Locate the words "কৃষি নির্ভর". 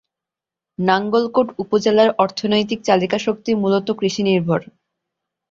3.99-4.59